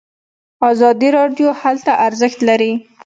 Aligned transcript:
ازادي 0.71 1.09
هلته 1.63 1.91
ارزښت 2.07 2.39
لري. 2.49 2.71